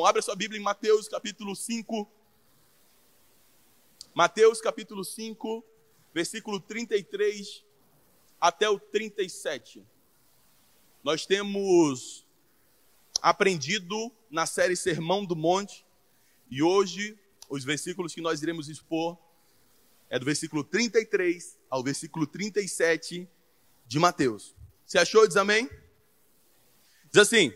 [0.00, 2.10] Abra sua Bíblia em Mateus capítulo 5.
[4.14, 5.62] Mateus capítulo 5,
[6.14, 7.62] versículo 33
[8.40, 9.84] até o 37.
[11.04, 12.26] Nós temos
[13.20, 15.84] aprendido na série Sermão do Monte
[16.50, 19.18] e hoje os versículos que nós iremos expor
[20.08, 23.28] é do versículo 33 ao versículo 37
[23.86, 24.56] de Mateus.
[24.86, 25.28] Você achou?
[25.28, 25.68] Diz amém?
[27.10, 27.52] Diz assim: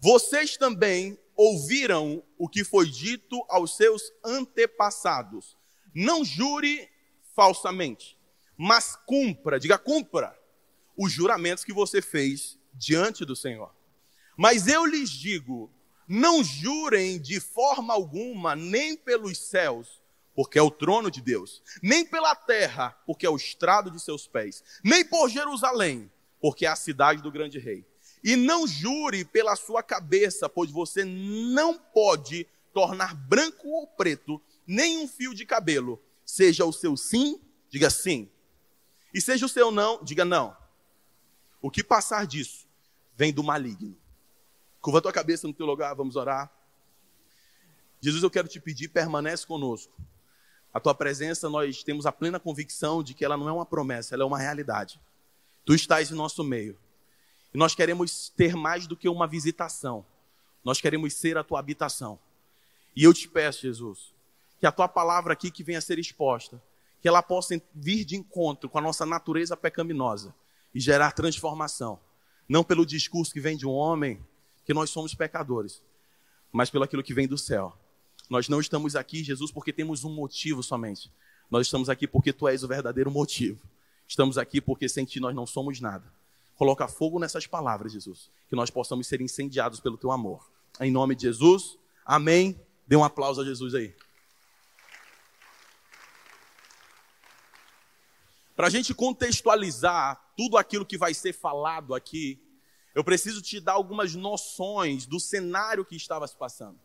[0.00, 5.56] Vocês também ouviram o que foi dito aos seus antepassados.
[5.94, 6.86] Não jure
[7.34, 8.18] falsamente,
[8.58, 10.38] mas cumpra, diga cumpra,
[10.94, 13.74] os juramentos que você fez diante do Senhor.
[14.36, 15.72] Mas eu lhes digo:
[16.06, 20.02] não jurem de forma alguma, nem pelos céus,
[20.34, 24.28] porque é o trono de Deus, nem pela terra, porque é o estrado de seus
[24.28, 27.89] pés, nem por Jerusalém, porque é a cidade do grande rei
[28.22, 34.98] e não jure pela sua cabeça, pois você não pode tornar branco ou preto nem
[34.98, 36.00] um fio de cabelo.
[36.24, 38.30] Seja o seu sim, diga sim.
[39.12, 40.56] E seja o seu não, diga não.
[41.60, 42.68] O que passar disso
[43.16, 43.96] vem do maligno.
[44.80, 46.50] Curva a tua cabeça no teu lugar, vamos orar.
[48.00, 49.92] Jesus, eu quero te pedir, permanece conosco.
[50.72, 54.14] A tua presença, nós temos a plena convicção de que ela não é uma promessa,
[54.14, 55.00] ela é uma realidade.
[55.66, 56.78] Tu estás em nosso meio.
[57.52, 60.04] E nós queremos ter mais do que uma visitação.
[60.64, 62.18] Nós queremos ser a tua habitação.
[62.94, 64.12] E eu te peço, Jesus,
[64.58, 66.62] que a tua palavra aqui que venha a ser exposta,
[67.00, 70.34] que ela possa vir de encontro com a nossa natureza pecaminosa
[70.74, 71.98] e gerar transformação.
[72.48, 74.20] Não pelo discurso que vem de um homem,
[74.64, 75.82] que nós somos pecadores,
[76.52, 77.76] mas pelo aquilo que vem do céu.
[78.28, 81.10] Nós não estamos aqui, Jesus, porque temos um motivo somente.
[81.50, 83.60] Nós estamos aqui porque tu és o verdadeiro motivo.
[84.06, 86.04] Estamos aqui porque sem ti nós não somos nada.
[86.60, 88.30] Coloca fogo nessas palavras, Jesus.
[88.46, 90.46] Que nós possamos ser incendiados pelo teu amor.
[90.78, 92.60] Em nome de Jesus, amém.
[92.86, 93.96] Dê um aplauso a Jesus aí.
[98.54, 102.38] Para a gente contextualizar tudo aquilo que vai ser falado aqui,
[102.94, 106.78] eu preciso te dar algumas noções do cenário que estava se passando.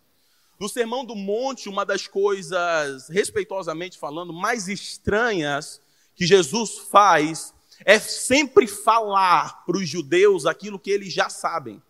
[0.57, 5.81] No Sermão do Monte, uma das coisas, respeitosamente falando, mais estranhas
[6.15, 7.53] que Jesus faz
[7.83, 11.81] é sempre falar para os judeus aquilo que eles já sabem.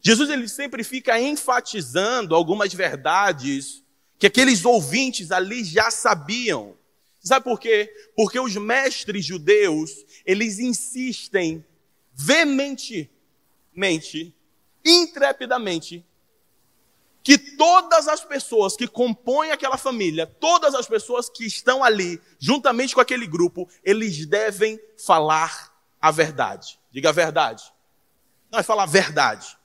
[0.00, 3.82] Jesus ele sempre fica enfatizando algumas verdades
[4.18, 6.76] que aqueles ouvintes ali já sabiam.
[7.20, 7.92] Sabe por quê?
[8.16, 9.90] Porque os mestres judeus,
[10.24, 11.64] eles insistem
[12.14, 13.10] veementemente,
[14.84, 16.04] intrepidamente,
[17.22, 22.94] que todas as pessoas que compõem aquela família, todas as pessoas que estão ali, juntamente
[22.94, 26.78] com aquele grupo, eles devem falar a verdade.
[26.90, 27.64] Diga a verdade.
[28.50, 29.58] Não é falar a verdade.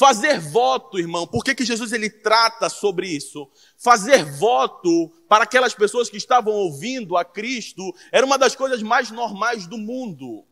[0.00, 3.46] Fazer voto, irmão, por que, que Jesus ele trata sobre isso?
[3.76, 9.10] Fazer voto para aquelas pessoas que estavam ouvindo a Cristo era uma das coisas mais
[9.10, 10.44] normais do mundo.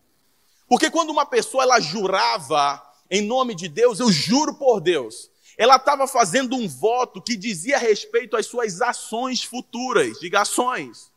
[0.69, 5.75] Porque quando uma pessoa ela jurava em nome de Deus, eu juro por Deus, ela
[5.75, 11.11] estava fazendo um voto que dizia respeito às suas ações futuras, diga ações.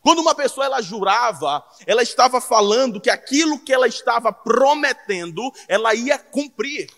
[0.00, 5.94] Quando uma pessoa ela jurava, ela estava falando que aquilo que ela estava prometendo, ela
[5.94, 6.90] ia cumprir.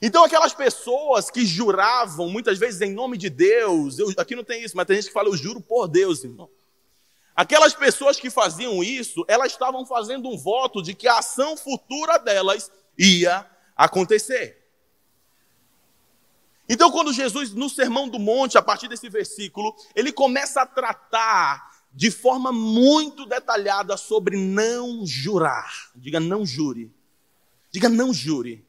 [0.00, 4.64] Então aquelas pessoas que juravam, muitas vezes em nome de Deus, eu, aqui não tem
[4.64, 6.50] isso, mas tem gente que fala, eu juro por Deus, irmão.
[7.36, 12.18] Aquelas pessoas que faziam isso, elas estavam fazendo um voto de que a ação futura
[12.18, 14.61] delas ia acontecer.
[16.72, 21.70] Então, quando Jesus, no Sermão do Monte, a partir desse versículo, ele começa a tratar
[21.92, 25.90] de forma muito detalhada sobre não jurar.
[25.94, 26.90] Diga não jure.
[27.70, 28.64] Diga não jure.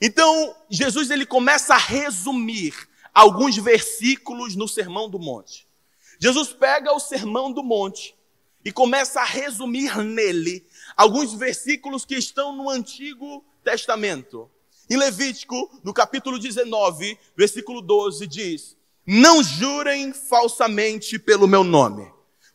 [0.00, 2.74] Então, Jesus ele começa a resumir
[3.14, 5.64] alguns versículos no Sermão do Monte.
[6.18, 8.16] Jesus pega o Sermão do Monte
[8.64, 10.66] e começa a resumir nele
[10.96, 14.50] alguns versículos que estão no Antigo Testamento.
[14.88, 22.08] Em Levítico, no capítulo 19, versículo 12, diz: Não jurem falsamente pelo meu nome,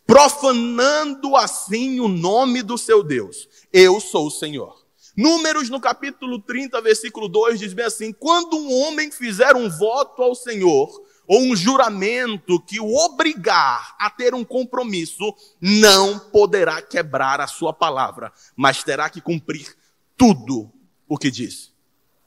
[0.07, 3.49] profanando assim o nome do seu Deus.
[3.73, 4.81] Eu sou o Senhor.
[5.17, 10.23] Números no capítulo 30, versículo 2 diz bem assim: Quando um homem fizer um voto
[10.23, 10.89] ao Senhor,
[11.27, 17.73] ou um juramento que o obrigar a ter um compromisso, não poderá quebrar a sua
[17.73, 19.75] palavra, mas terá que cumprir
[20.15, 20.71] tudo
[21.09, 21.70] o que diz.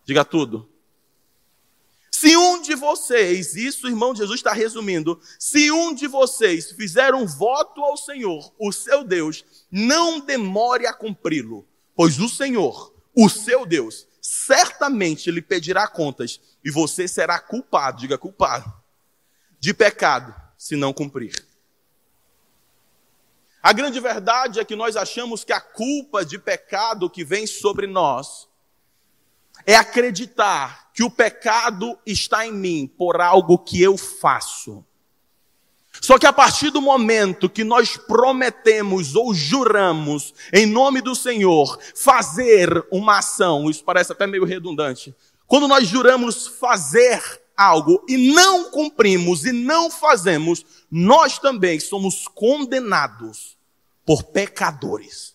[0.05, 0.69] Diga tudo.
[2.11, 7.27] Se um de vocês, isso irmão Jesus está resumindo, se um de vocês fizer um
[7.27, 13.67] voto ao Senhor, o seu Deus, não demore a cumpri-lo, pois o Senhor, o seu
[13.67, 18.73] Deus, certamente lhe pedirá contas e você será culpado, diga culpado,
[19.59, 21.35] de pecado se não cumprir.
[23.63, 27.87] A grande verdade é que nós achamos que a culpa de pecado que vem sobre
[27.87, 28.49] nós
[29.67, 34.85] é acreditar que o pecado está em mim por algo que eu faço.
[36.01, 41.79] Só que a partir do momento que nós prometemos ou juramos em nome do Senhor
[41.95, 45.15] fazer uma ação, isso parece até meio redundante.
[45.47, 47.23] Quando nós juramos fazer
[47.57, 53.57] algo e não cumprimos e não fazemos, nós também somos condenados
[54.05, 55.34] por pecadores.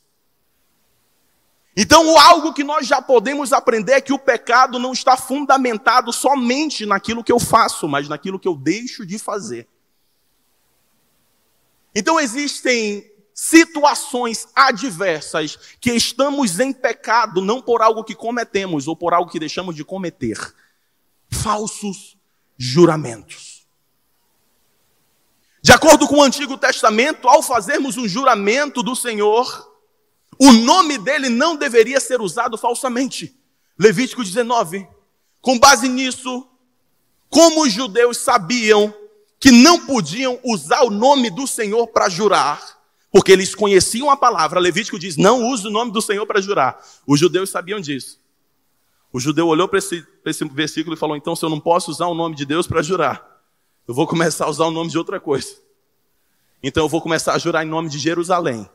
[1.81, 6.85] Então, algo que nós já podemos aprender é que o pecado não está fundamentado somente
[6.85, 9.65] naquilo que eu faço, mas naquilo que eu deixo de fazer.
[11.95, 19.13] Então, existem situações adversas que estamos em pecado não por algo que cometemos ou por
[19.13, 20.37] algo que deixamos de cometer.
[21.29, 22.17] Falsos
[22.57, 23.65] juramentos.
[25.61, 29.68] De acordo com o Antigo Testamento, ao fazermos um juramento do Senhor,
[30.39, 33.37] o nome dele não deveria ser usado falsamente.
[33.77, 34.87] Levítico 19.
[35.41, 36.47] Com base nisso,
[37.29, 38.93] como os judeus sabiam
[39.39, 42.61] que não podiam usar o nome do Senhor para jurar,
[43.11, 46.81] porque eles conheciam a palavra, Levítico diz: não use o nome do Senhor para jurar.
[47.05, 48.19] Os judeus sabiam disso.
[49.11, 52.07] O judeu olhou para esse, esse, versículo e falou: então, se eu não posso usar
[52.07, 53.41] o nome de Deus para jurar,
[53.87, 55.55] eu vou começar a usar o nome de outra coisa.
[56.61, 58.69] Então, eu vou começar a jurar em nome de Jerusalém.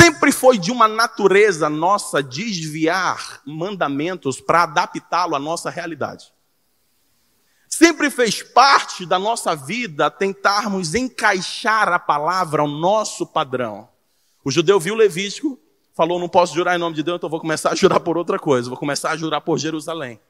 [0.00, 6.32] Sempre foi de uma natureza nossa desviar mandamentos para adaptá-lo à nossa realidade.
[7.68, 13.88] Sempre fez parte da nossa vida tentarmos encaixar a palavra ao nosso padrão.
[14.44, 15.58] O judeu viu Levítico,
[15.96, 18.38] falou: Não posso jurar em nome de Deus, então vou começar a jurar por outra
[18.38, 20.20] coisa, vou começar a jurar por Jerusalém.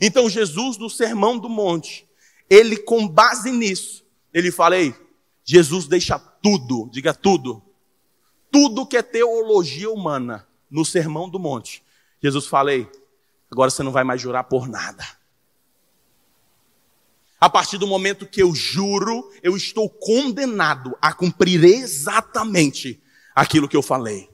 [0.00, 2.08] Então, Jesus, no Sermão do Monte,
[2.48, 4.94] ele, com base nisso, ele fala: Ei,
[5.42, 7.60] Jesus deixa tudo, diga tudo,
[8.52, 11.82] tudo que é teologia humana no Sermão do Monte.
[12.22, 12.88] Jesus falei,
[13.50, 15.04] agora você não vai mais jurar por nada.
[17.40, 23.02] A partir do momento que eu juro, eu estou condenado a cumprir exatamente
[23.34, 24.30] aquilo que eu falei.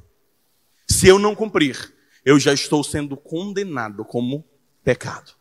[0.87, 1.95] Se eu não cumprir,
[2.25, 4.45] eu já estou sendo condenado como
[4.83, 5.33] pecado.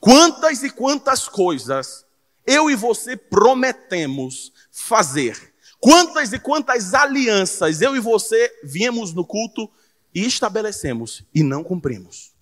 [0.00, 2.06] Quantas e quantas coisas
[2.46, 9.70] eu e você prometemos fazer Quantas e quantas alianças eu e você viemos no culto
[10.14, 12.32] e estabelecemos e não cumprimos?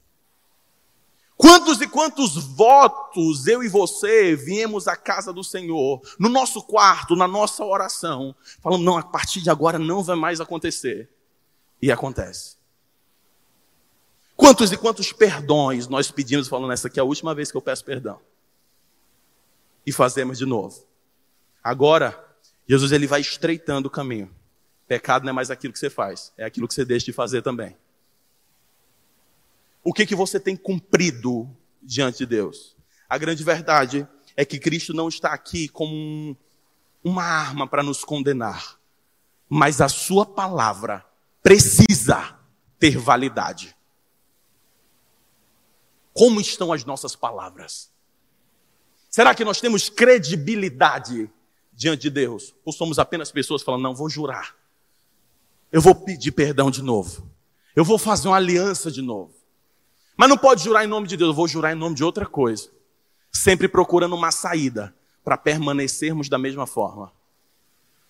[1.36, 7.14] Quantos e quantos votos eu e você viemos à casa do Senhor, no nosso quarto,
[7.14, 11.10] na nossa oração, falando, não, a partir de agora não vai mais acontecer.
[11.80, 12.56] E acontece.
[14.34, 17.62] Quantos e quantos perdões nós pedimos, falando, essa aqui é a última vez que eu
[17.62, 18.18] peço perdão.
[19.84, 20.86] E fazemos de novo.
[21.62, 22.25] Agora,
[22.68, 24.30] Jesus ele vai estreitando o caminho.
[24.86, 27.42] Pecado não é mais aquilo que você faz, é aquilo que você deixa de fazer
[27.42, 27.76] também.
[29.82, 31.48] O que, que você tem cumprido
[31.82, 32.76] diante de Deus?
[33.08, 36.36] A grande verdade é que Cristo não está aqui como um,
[37.02, 38.78] uma arma para nos condenar,
[39.48, 41.04] mas a Sua palavra
[41.42, 42.36] precisa
[42.78, 43.76] ter validade.
[46.12, 47.90] Como estão as nossas palavras?
[49.08, 51.30] Será que nós temos credibilidade
[51.76, 52.54] diante de Deus?
[52.64, 54.56] Ou somos apenas pessoas falando, não, vou jurar.
[55.70, 57.30] Eu vou pedir perdão de novo.
[57.74, 59.34] Eu vou fazer uma aliança de novo.
[60.16, 62.24] Mas não pode jurar em nome de Deus, eu vou jurar em nome de outra
[62.24, 62.70] coisa.
[63.30, 67.12] Sempre procurando uma saída para permanecermos da mesma forma.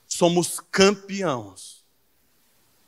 [0.07, 1.85] Somos campeões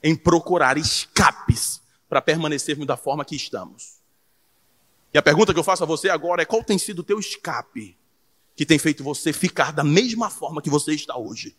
[0.00, 3.98] em procurar escapes para permanecermos da forma que estamos.
[5.12, 7.18] E a pergunta que eu faço a você agora é: qual tem sido o teu
[7.18, 7.98] escape
[8.58, 11.56] que tem feito você ficar da mesma forma que você está hoje?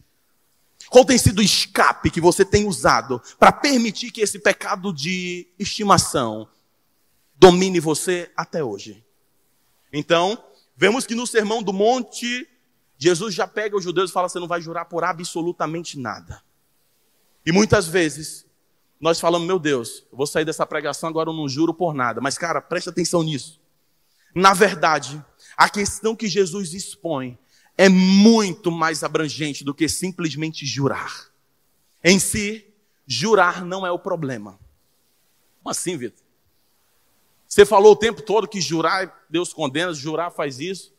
[0.89, 5.47] Qual tem sido o escape que você tem usado para permitir que esse pecado de
[5.57, 6.49] estimação
[7.35, 9.01] domine você até hoje?
[9.93, 10.43] Então,
[10.75, 12.45] vemos que no Sermão do Monte,
[12.97, 16.43] Jesus já pega os judeus e fala: você não vai jurar por absolutamente nada.
[17.45, 18.45] E muitas vezes,
[18.99, 22.19] nós falamos: meu Deus, eu vou sair dessa pregação agora, eu não juro por nada.
[22.19, 23.57] Mas, cara, preste atenção nisso.
[24.35, 25.23] Na verdade,
[25.59, 27.37] a questão que Jesus expõe
[27.77, 31.29] é muito mais abrangente do que simplesmente jurar.
[32.01, 32.65] Em si,
[33.05, 34.57] jurar não é o problema.
[35.61, 36.23] Como assim, Vitor?
[37.45, 40.93] Você falou o tempo todo que jurar, Deus condena, jurar faz isso.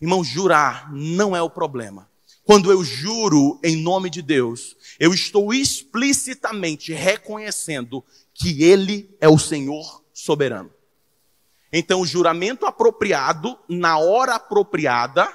[0.00, 2.10] Irmão, jurar não é o problema.
[2.42, 8.04] Quando eu juro em nome de Deus, eu estou explicitamente reconhecendo
[8.34, 10.72] que Ele é o Senhor soberano.
[11.72, 15.26] Então, o juramento apropriado, na hora apropriada,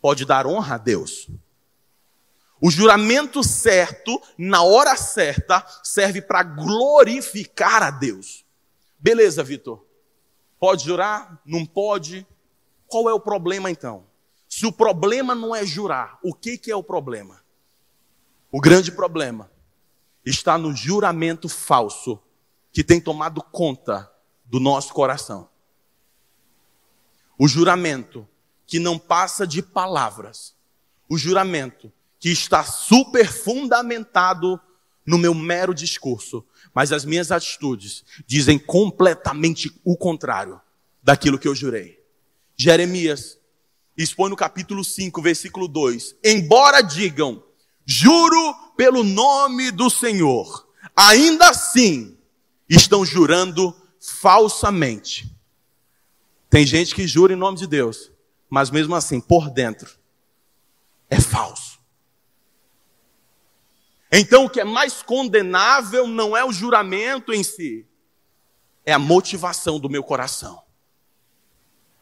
[0.00, 1.28] pode dar honra a Deus.
[2.58, 8.46] O juramento certo, na hora certa, serve para glorificar a Deus.
[8.98, 9.84] Beleza, Vitor.
[10.58, 11.38] Pode jurar?
[11.44, 12.26] Não pode?
[12.86, 14.06] Qual é o problema então?
[14.48, 17.42] Se o problema não é jurar, o que, que é o problema?
[18.50, 19.50] O grande problema
[20.24, 22.18] está no juramento falso
[22.72, 24.10] que tem tomado conta
[24.46, 25.48] do nosso coração.
[27.38, 28.26] O juramento
[28.66, 30.54] que não passa de palavras.
[31.08, 34.60] O juramento que está super fundamentado
[35.06, 40.60] no meu mero discurso, mas as minhas atitudes dizem completamente o contrário
[41.00, 42.02] daquilo que eu jurei.
[42.56, 43.38] Jeremias
[43.96, 47.44] expõe no capítulo 5, versículo 2: Embora digam,
[47.84, 52.18] juro pelo nome do Senhor, ainda assim
[52.68, 53.72] estão jurando
[54.10, 55.34] falsamente.
[56.48, 58.10] Tem gente que jura em nome de Deus,
[58.48, 59.90] mas mesmo assim, por dentro,
[61.10, 61.78] é falso.
[64.10, 67.86] Então, o que é mais condenável não é o juramento em si,
[68.84, 70.62] é a motivação do meu coração,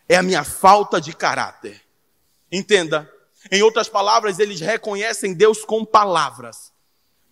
[0.06, 1.82] é a minha falta de caráter.
[2.52, 3.10] Entenda,
[3.50, 6.72] em outras palavras, eles reconhecem Deus com palavras,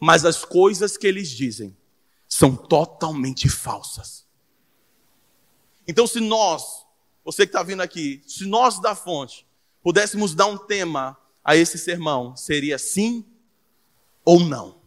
[0.01, 1.77] mas as coisas que eles dizem
[2.27, 4.22] são totalmente falsas.
[5.93, 6.87] Então, se nós,
[7.23, 9.47] você que está vindo aqui, se nós da fonte
[9.83, 13.23] pudéssemos dar um tema a esse sermão, seria sim
[14.25, 14.81] ou não.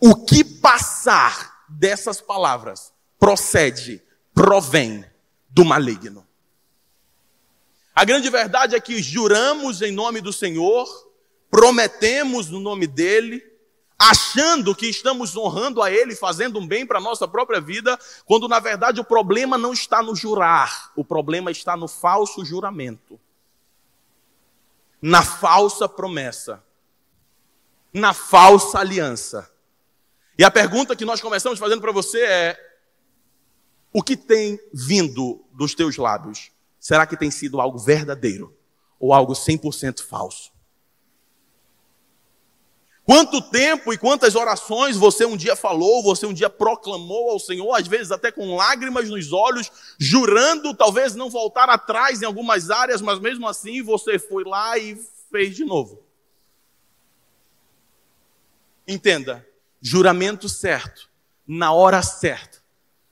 [0.00, 4.02] O que passar dessas palavras procede,
[4.32, 5.04] provém
[5.50, 6.26] do maligno.
[7.94, 10.88] A grande verdade é que juramos em nome do Senhor,
[11.50, 13.44] prometemos no nome dele,
[13.98, 18.46] achando que estamos honrando a Ele, fazendo um bem para a nossa própria vida, quando
[18.46, 23.18] na verdade o problema não está no jurar, o problema está no falso juramento,
[25.00, 26.62] na falsa promessa,
[27.92, 29.50] na falsa aliança.
[30.38, 32.78] E a pergunta que nós começamos fazendo para você é:
[33.92, 36.50] o que tem vindo dos teus lábios?
[36.78, 38.54] Será que tem sido algo verdadeiro
[39.00, 40.55] ou algo 100% falso?
[43.06, 47.72] Quanto tempo e quantas orações você um dia falou, você um dia proclamou ao Senhor,
[47.72, 53.00] às vezes até com lágrimas nos olhos, jurando talvez não voltar atrás em algumas áreas,
[53.00, 56.02] mas mesmo assim você foi lá e fez de novo.
[58.88, 59.46] Entenda,
[59.80, 61.08] juramento certo,
[61.46, 62.58] na hora certa,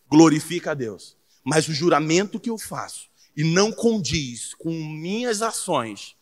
[0.09, 1.17] glorifica a Deus.
[1.45, 6.17] Mas o juramento que eu faço e não condiz com minhas ações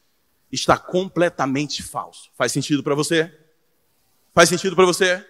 [0.50, 2.30] está completamente falso.
[2.36, 3.41] Faz sentido para você?
[4.34, 5.24] Faz sentido para você?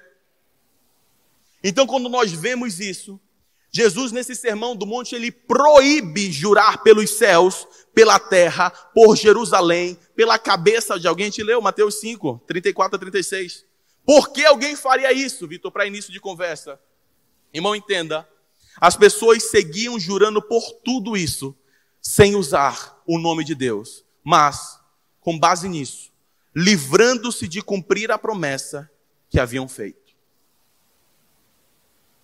[1.62, 3.20] Então, quando nós vemos isso,
[3.70, 10.38] Jesus, nesse sermão do monte, ele proíbe jurar pelos céus, pela terra, por Jerusalém, pela
[10.38, 11.26] cabeça de alguém.
[11.26, 13.64] A gente leu Mateus 5, 34 a 36.
[14.04, 16.78] Por que alguém faria isso, Vitor, para início de conversa?
[17.52, 18.28] Irmão, entenda.
[18.80, 21.56] As pessoas seguiam jurando por tudo isso,
[22.00, 24.04] sem usar o nome de Deus.
[24.22, 24.78] Mas,
[25.20, 26.12] com base nisso,
[26.54, 28.90] livrando-se de cumprir a promessa
[29.32, 30.12] que haviam feito.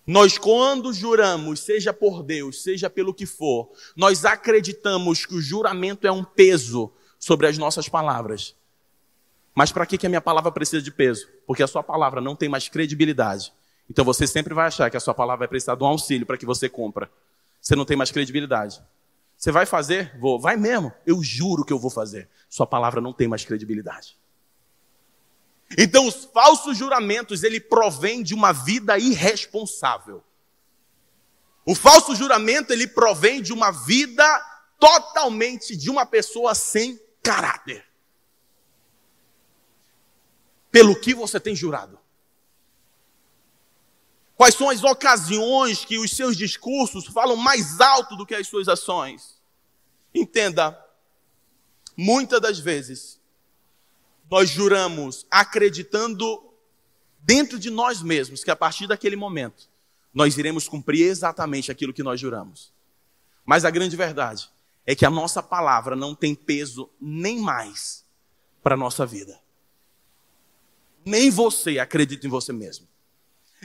[0.05, 6.05] Nós, quando juramos, seja por Deus, seja pelo que for, nós acreditamos que o juramento
[6.05, 8.55] é um peso sobre as nossas palavras.
[9.55, 11.27] Mas para que, a minha palavra precisa de peso?
[11.47, 13.51] Porque a sua palavra não tem mais credibilidade.
[13.89, 16.37] Então você sempre vai achar que a sua palavra vai precisar de um auxílio para
[16.37, 17.09] que você compra.
[17.59, 18.81] Você não tem mais credibilidade.
[19.35, 20.15] Você vai fazer?
[20.19, 20.39] Vou.
[20.39, 20.93] Vai mesmo.
[21.07, 22.29] Eu juro que eu vou fazer.
[22.47, 24.15] Sua palavra não tem mais credibilidade.
[25.77, 30.23] Então, os falsos juramentos, ele provém de uma vida irresponsável.
[31.65, 34.25] O falso juramento, ele provém de uma vida
[34.79, 37.85] totalmente de uma pessoa sem caráter.
[40.71, 41.99] Pelo que você tem jurado?
[44.35, 48.67] Quais são as ocasiões que os seus discursos falam mais alto do que as suas
[48.69, 49.39] ações?
[50.15, 50.81] Entenda,
[51.95, 53.18] muitas das vezes,
[54.29, 56.53] nós juramos acreditando
[57.19, 59.67] dentro de nós mesmos que a partir daquele momento
[60.13, 62.71] nós iremos cumprir exatamente aquilo que nós juramos.
[63.45, 64.49] Mas a grande verdade
[64.85, 68.05] é que a nossa palavra não tem peso nem mais
[68.61, 69.39] para a nossa vida.
[71.05, 72.87] Nem você acredita em você mesmo.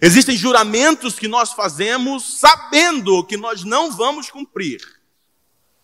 [0.01, 4.81] Existem juramentos que nós fazemos sabendo que nós não vamos cumprir,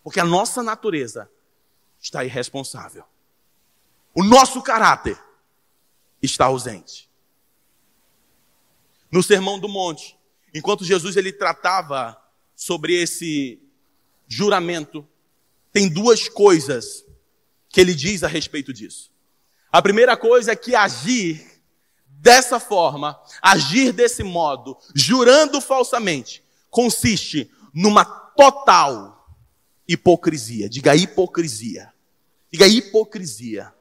[0.03, 1.29] porque a nossa natureza
[1.99, 3.05] está irresponsável.
[4.13, 5.17] O nosso caráter
[6.21, 7.09] está ausente.
[9.11, 10.17] No Sermão do Monte,
[10.53, 12.17] enquanto Jesus ele tratava
[12.55, 13.61] sobre esse
[14.27, 15.07] juramento,
[15.71, 17.05] tem duas coisas
[17.69, 19.11] que ele diz a respeito disso.
[19.71, 21.61] A primeira coisa é que agir
[22.05, 29.35] dessa forma, agir desse modo, jurando falsamente, consiste numa total
[29.87, 30.69] hipocrisia.
[30.69, 31.93] Diga hipocrisia.
[32.51, 33.73] Diga hipocrisia.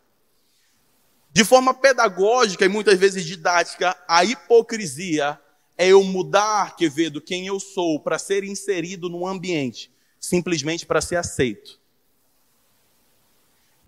[1.32, 5.38] De forma pedagógica e muitas vezes didática, a hipocrisia
[5.78, 11.16] é eu mudar, Quevedo, quem eu sou para ser inserido no ambiente, simplesmente para ser
[11.16, 11.80] aceito.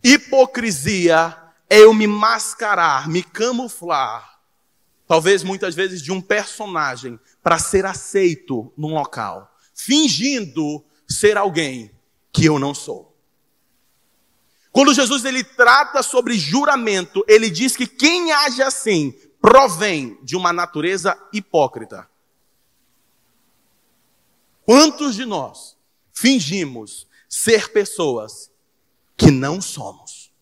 [0.02, 1.36] Hipocrisia
[1.68, 4.40] é eu me mascarar, me camuflar,
[5.06, 11.90] talvez muitas vezes de um personagem, para ser aceito num local, fingindo ser alguém
[12.32, 13.11] que eu não sou.
[14.72, 20.50] Quando Jesus ele trata sobre juramento, ele diz que quem age assim provém de uma
[20.50, 22.08] natureza hipócrita.
[24.64, 25.76] Quantos de nós
[26.12, 28.50] fingimos ser pessoas
[29.14, 30.32] que não somos?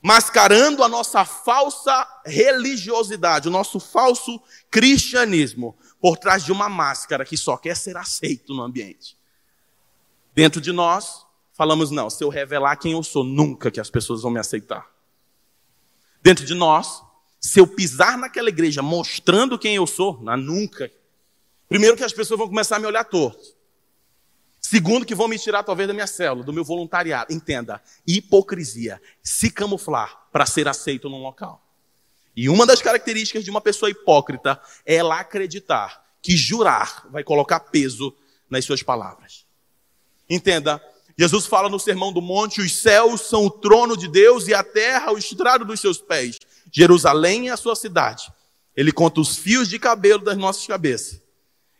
[0.00, 4.40] Mascarando a nossa falsa religiosidade, o nosso falso
[4.70, 9.18] cristianismo, por trás de uma máscara que só quer ser aceito no ambiente.
[10.34, 11.23] Dentro de nós,
[11.54, 14.90] falamos, não, se eu revelar quem eu sou, nunca que as pessoas vão me aceitar.
[16.22, 17.02] Dentro de nós,
[17.40, 20.90] se eu pisar naquela igreja mostrando quem eu sou, não, nunca.
[21.68, 23.54] Primeiro que as pessoas vão começar a me olhar torto.
[24.60, 27.32] Segundo que vão me tirar talvez da minha célula, do meu voluntariado.
[27.32, 31.62] Entenda, hipocrisia, se camuflar para ser aceito num local.
[32.34, 37.60] E uma das características de uma pessoa hipócrita é ela acreditar que jurar vai colocar
[37.60, 38.16] peso
[38.48, 39.44] nas suas palavras.
[40.28, 40.82] Entenda,
[41.16, 44.64] Jesus fala no Sermão do Monte: os céus são o trono de Deus e a
[44.64, 46.38] terra o estrado dos seus pés.
[46.72, 48.32] Jerusalém é a sua cidade.
[48.76, 51.22] Ele conta os fios de cabelo das nossas cabeças.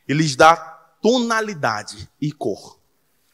[0.07, 0.57] Ele lhes dá
[1.03, 2.79] tonalidade e cor.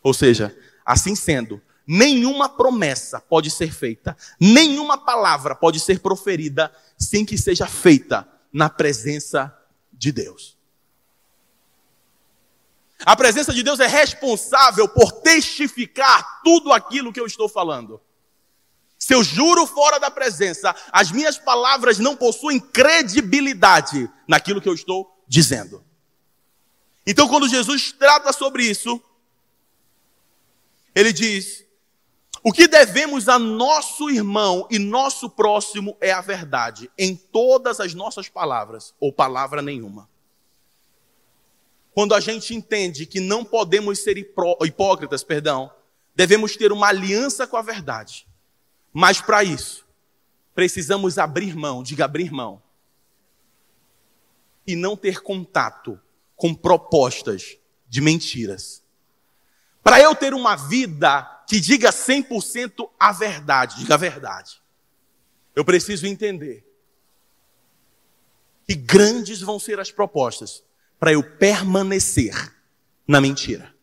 [0.03, 7.25] Ou seja, assim sendo, nenhuma promessa pode ser feita, nenhuma palavra pode ser proferida sem
[7.25, 9.55] que seja feita na presença
[9.93, 10.57] de Deus.
[13.05, 18.01] A presença de Deus é responsável por testificar tudo aquilo que eu estou falando.
[18.99, 24.75] Se eu juro fora da presença, as minhas palavras não possuem credibilidade naquilo que eu
[24.75, 25.83] estou dizendo.
[27.07, 29.03] Então, quando Jesus trata sobre isso,
[30.95, 31.65] ele diz:
[32.43, 37.95] o que devemos a nosso irmão e nosso próximo é a verdade, em todas as
[37.95, 40.10] nossas palavras, ou palavra nenhuma.
[41.93, 45.71] Quando a gente entende que não podemos ser hipócritas, perdão,
[46.15, 48.27] devemos ter uma aliança com a verdade.
[48.93, 49.87] Mas para isso,
[50.55, 52.63] precisamos abrir mão, diga abrir mão.
[54.67, 56.01] E não ter contato
[56.37, 58.83] com propostas de mentiras.
[59.83, 64.63] Para eu ter uma vida que diga 100% a verdade, diga a verdade,
[65.57, 66.65] eu preciso entender
[68.67, 70.63] que grandes vão ser as propostas,
[71.01, 72.55] para eu permanecer
[73.09, 73.75] na mentira.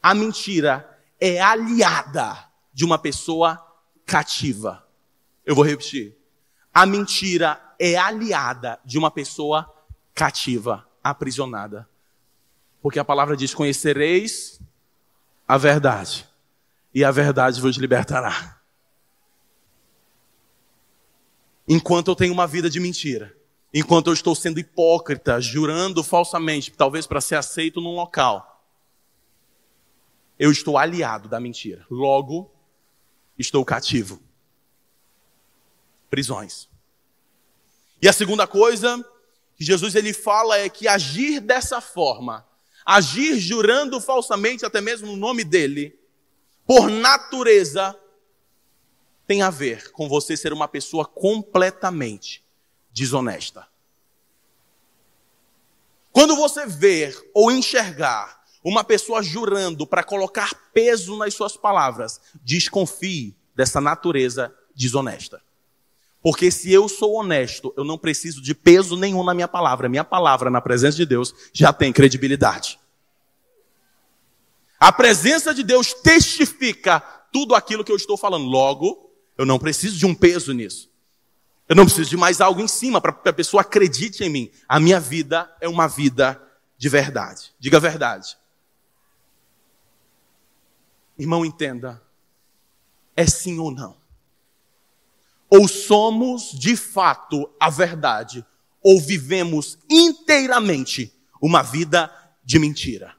[0.00, 3.60] A mentira é aliada de uma pessoa
[4.06, 4.86] cativa.
[5.44, 6.16] Eu vou repetir.
[6.72, 9.68] A mentira é aliada de uma pessoa
[10.14, 11.88] cativa, aprisionada.
[12.80, 14.60] Porque a palavra diz: Conhecereis
[15.46, 16.26] a verdade,
[16.94, 18.60] e a verdade vos libertará.
[21.68, 23.36] Enquanto eu tenho uma vida de mentira,
[23.72, 28.64] enquanto eu estou sendo hipócrita, jurando falsamente, talvez para ser aceito num local,
[30.38, 31.86] eu estou aliado da mentira.
[31.90, 32.50] Logo,
[33.38, 34.20] estou cativo.
[36.08, 36.68] Prisões.
[38.02, 39.04] E a segunda coisa
[39.56, 42.46] que Jesus ele fala é que agir dessa forma,
[42.84, 45.98] agir jurando falsamente até mesmo no nome dele,
[46.66, 47.94] por natureza,
[49.26, 52.42] tem a ver com você ser uma pessoa completamente
[52.92, 53.66] desonesta.
[56.12, 63.34] Quando você ver ou enxergar uma pessoa jurando para colocar peso nas suas palavras, desconfie
[63.54, 65.42] dessa natureza desonesta.
[66.22, 69.88] Porque se eu sou honesto, eu não preciso de peso nenhum na minha palavra.
[69.88, 72.78] Minha palavra na presença de Deus já tem credibilidade.
[74.78, 77.00] A presença de Deus testifica
[77.32, 78.44] tudo aquilo que eu estou falando.
[78.44, 80.89] Logo, eu não preciso de um peso nisso.
[81.70, 84.50] Eu não preciso de mais algo em cima para que a pessoa acredite em mim.
[84.68, 86.42] A minha vida é uma vida
[86.76, 87.54] de verdade.
[87.60, 88.36] Diga a verdade.
[91.16, 92.02] Irmão, entenda.
[93.16, 93.96] é sim ou não.
[95.48, 98.44] Ou somos de fato a verdade,
[98.82, 103.14] ou vivemos inteiramente uma vida de mentira.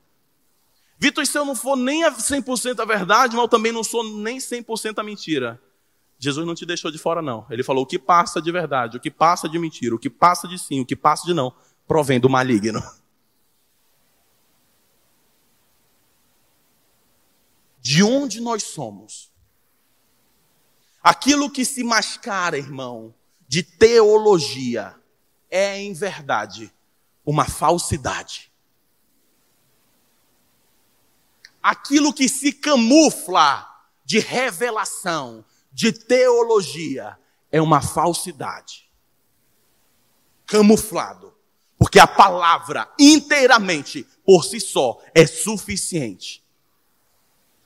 [0.99, 4.03] Vitor, se eu não for nem a 100% a verdade, mas eu também não sou
[4.03, 5.61] nem 100% a mentira.
[6.23, 7.47] Jesus não te deixou de fora, não.
[7.49, 10.47] Ele falou o que passa de verdade, o que passa de mentira, o que passa
[10.47, 11.51] de sim, o que passa de não,
[11.87, 12.81] provém do maligno.
[17.81, 19.31] De onde nós somos?
[21.01, 23.11] Aquilo que se mascara, irmão,
[23.47, 24.95] de teologia,
[25.49, 26.71] é em verdade
[27.25, 28.51] uma falsidade.
[31.59, 33.67] Aquilo que se camufla
[34.05, 37.17] de revelação, de teologia,
[37.51, 38.89] é uma falsidade.
[40.45, 41.33] Camuflado.
[41.77, 46.43] Porque a palavra inteiramente, por si só, é suficiente.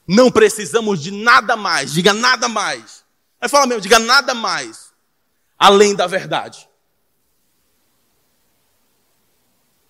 [0.07, 3.03] Não precisamos de nada mais, diga nada mais.
[3.41, 4.93] Aí fala mesmo, diga nada mais,
[5.57, 6.69] além da verdade.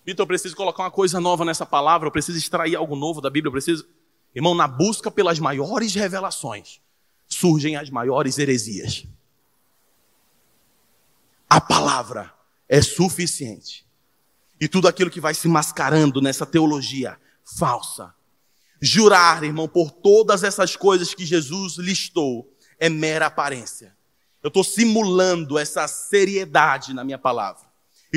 [0.06, 3.30] Vitor, eu preciso colocar uma coisa nova nessa palavra, eu preciso extrair algo novo da
[3.30, 3.88] Bíblia, eu preciso.
[4.34, 6.80] Irmão, na busca pelas maiores revelações,
[7.28, 9.06] surgem as maiores heresias.
[11.50, 12.34] A palavra
[12.68, 13.86] é suficiente.
[14.60, 17.20] E tudo aquilo que vai se mascarando nessa teologia
[17.58, 18.14] falsa.
[18.82, 23.96] Jurar, irmão, por todas essas coisas que Jesus listou, é mera aparência.
[24.42, 27.66] Eu estou simulando essa seriedade na minha palavra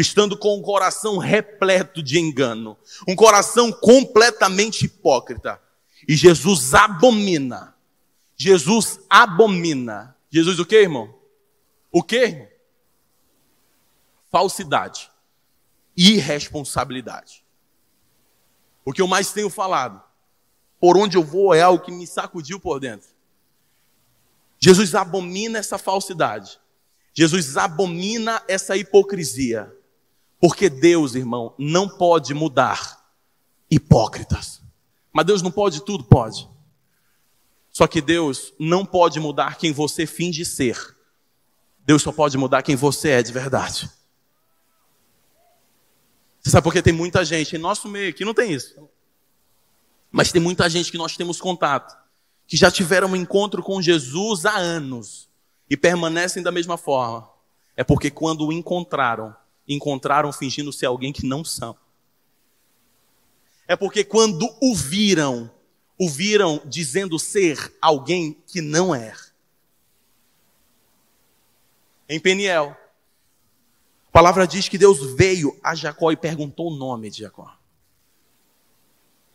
[0.00, 5.60] estando com o coração repleto de engano, um coração completamente hipócrita.
[6.06, 7.74] E Jesus abomina.
[8.38, 10.16] Jesus abomina.
[10.30, 11.12] Jesus o que, irmão?
[11.90, 12.48] O que, irmão?
[14.30, 15.10] Falsidade.
[15.96, 17.44] Irresponsabilidade.
[18.84, 20.02] O que eu mais tenho falado,
[20.80, 23.08] por onde eu vou é algo que me sacudiu por dentro.
[24.60, 26.60] Jesus abomina essa falsidade.
[27.12, 29.74] Jesus abomina essa hipocrisia.
[30.40, 33.04] Porque Deus, irmão, não pode mudar
[33.68, 34.62] hipócritas.
[35.12, 36.04] Mas Deus não pode tudo?
[36.04, 36.48] Pode.
[37.78, 40.96] Só que Deus não pode mudar quem você finge ser.
[41.86, 43.88] Deus só pode mudar quem você é de verdade.
[46.40, 48.74] Você sabe por que tem muita gente em nosso meio aqui não tem isso.
[50.10, 51.96] Mas tem muita gente que nós temos contato,
[52.48, 55.28] que já tiveram um encontro com Jesus há anos
[55.70, 57.30] e permanecem da mesma forma.
[57.76, 59.36] É porque quando o encontraram,
[59.68, 61.76] encontraram fingindo ser alguém que não são.
[63.68, 65.48] É porque quando o viram,
[65.98, 69.14] o viram dizendo ser alguém que não é.
[72.08, 72.76] Em Peniel,
[74.08, 77.56] a palavra diz que Deus veio a Jacó e perguntou o nome de Jacó.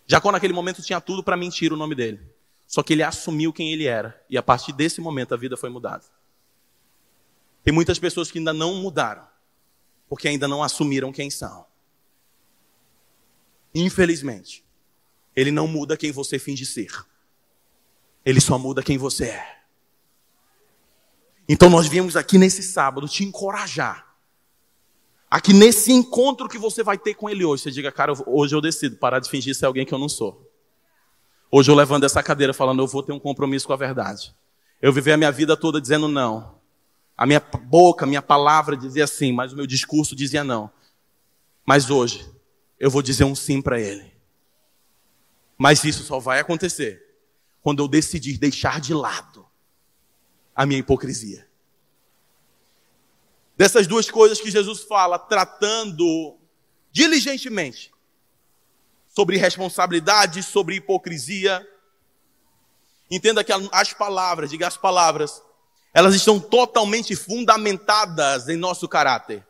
[0.08, 2.21] Jacó, naquele momento, tinha tudo para mentir o nome dele.
[2.65, 4.19] Só que ele assumiu quem ele era.
[4.30, 6.06] E a partir desse momento a vida foi mudada.
[7.63, 9.28] Tem muitas pessoas que ainda não mudaram
[10.13, 11.65] porque ainda não assumiram quem são.
[13.73, 14.62] Infelizmente,
[15.36, 16.91] ele não muda quem você finge ser.
[18.26, 19.60] Ele só muda quem você é.
[21.48, 24.13] Então nós viemos aqui nesse sábado te encorajar.
[25.30, 28.62] Aqui nesse encontro que você vai ter com ele hoje, você diga, cara, hoje eu
[28.62, 30.50] decido parar de fingir ser alguém que eu não sou.
[31.52, 34.34] Hoje eu levando essa cadeira falando, eu vou ter um compromisso com a verdade.
[34.82, 36.60] Eu viver a minha vida toda dizendo não.
[37.17, 40.69] A minha boca, a minha palavra dizia sim, mas o meu discurso dizia não.
[41.65, 42.30] Mas hoje,
[42.80, 44.12] eu vou dizer um sim para Ele.
[45.63, 47.02] Mas isso só vai acontecer
[47.62, 49.47] quando eu decidir deixar de lado
[50.54, 51.47] a minha hipocrisia.
[53.56, 56.38] Dessas duas coisas que Jesus fala, tratando
[56.91, 57.93] diligentemente
[59.08, 61.65] sobre responsabilidade, sobre hipocrisia.
[63.10, 65.41] Entenda que as palavras, diga as palavras,
[65.93, 69.47] elas estão totalmente fundamentadas em nosso caráter.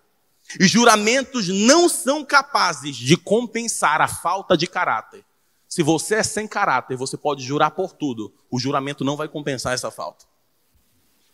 [0.60, 5.26] E juramentos não são capazes de compensar a falta de caráter.
[5.74, 8.32] Se você é sem caráter, você pode jurar por tudo.
[8.48, 10.24] O juramento não vai compensar essa falta.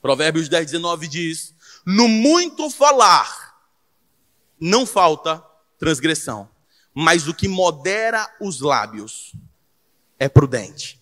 [0.01, 1.53] Provérbios 10, 19 diz:
[1.85, 3.59] No muito falar,
[4.57, 5.43] não falta
[5.77, 6.49] transgressão,
[6.93, 9.33] mas o que modera os lábios
[10.17, 11.01] é prudente.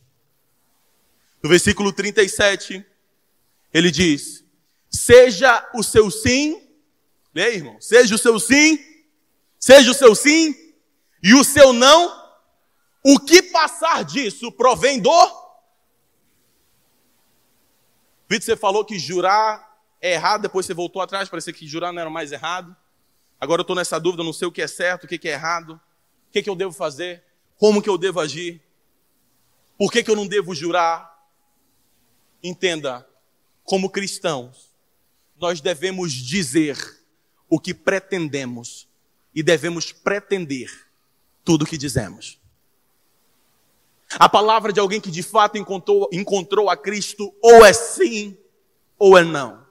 [1.44, 2.84] No versículo 37,
[3.72, 4.44] ele diz:
[4.90, 6.60] seja o seu sim,
[7.36, 8.80] lê irmão, seja o seu sim,
[9.60, 10.56] seja o seu sim,
[11.22, 12.27] e o seu não,
[13.08, 15.12] o que passar disso provém do.
[18.30, 19.66] Vitor, você falou que jurar
[20.02, 22.76] é errado, depois você voltou atrás, parecia que jurar não era mais errado.
[23.40, 25.80] Agora eu estou nessa dúvida, não sei o que é certo, o que é errado,
[26.30, 27.24] o que, que eu devo fazer,
[27.58, 28.62] como que eu devo agir,
[29.78, 31.18] por que, que eu não devo jurar,
[32.44, 33.08] Entenda,
[33.64, 34.72] como cristãos,
[35.40, 36.78] nós devemos dizer
[37.50, 38.88] o que pretendemos
[39.34, 40.70] e devemos pretender
[41.44, 42.40] tudo o que dizemos.
[44.12, 48.38] A palavra de alguém que de fato encontrou, encontrou a Cristo ou é sim
[48.98, 49.66] ou é não.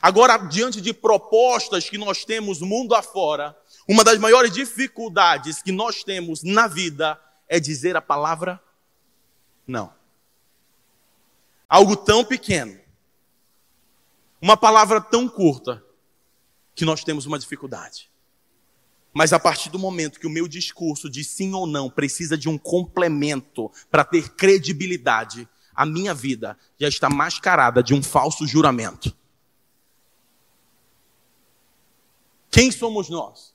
[0.00, 3.56] Agora, diante de propostas que nós temos mundo afora,
[3.88, 8.62] uma das maiores dificuldades que nós temos na vida é dizer a palavra
[9.66, 9.92] não.
[11.68, 12.78] Algo tão pequeno,
[14.40, 15.84] uma palavra tão curta,
[16.74, 18.07] que nós temos uma dificuldade.
[19.12, 22.48] Mas a partir do momento que o meu discurso de sim ou não precisa de
[22.48, 29.16] um complemento para ter credibilidade, a minha vida já está mascarada de um falso juramento.
[32.50, 33.54] Quem somos nós?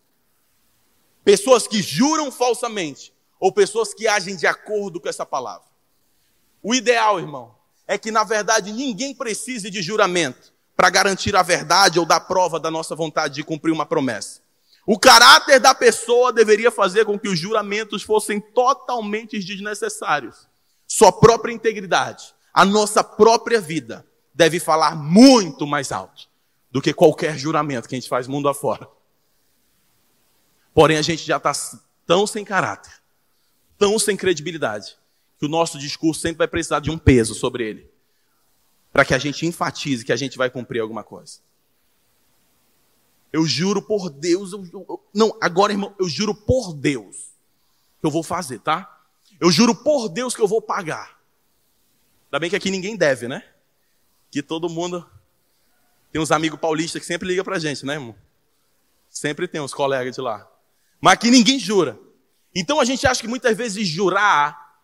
[1.23, 5.67] Pessoas que juram falsamente ou pessoas que agem de acordo com essa palavra?
[6.61, 7.55] O ideal, irmão,
[7.87, 12.59] é que na verdade ninguém precise de juramento para garantir a verdade ou dar prova
[12.59, 14.42] da nossa vontade de cumprir uma promessa.
[14.85, 20.47] O caráter da pessoa deveria fazer com que os juramentos fossem totalmente desnecessários.
[20.85, 26.27] Sua própria integridade, a nossa própria vida, deve falar muito mais alto
[26.69, 28.87] do que qualquer juramento que a gente faz mundo afora.
[30.73, 31.53] Porém, a gente já está
[32.05, 32.91] tão sem caráter,
[33.77, 34.97] tão sem credibilidade,
[35.39, 37.91] que o nosso discurso sempre vai precisar de um peso sobre ele,
[38.91, 41.39] para que a gente enfatize que a gente vai cumprir alguma coisa.
[43.33, 47.33] Eu juro por Deus, eu, eu, não, agora, irmão, eu juro por Deus
[47.99, 49.03] que eu vou fazer, tá?
[49.39, 51.19] Eu juro por Deus que eu vou pagar.
[52.27, 53.43] Ainda bem que aqui ninguém deve, né?
[54.29, 55.09] Que todo mundo
[56.11, 58.15] tem uns amigos paulistas que sempre ligam pra gente, né, irmão?
[59.09, 60.47] Sempre tem uns colegas de lá.
[61.01, 61.99] Mas aqui ninguém jura.
[62.53, 64.77] Então a gente acha que muitas vezes jurar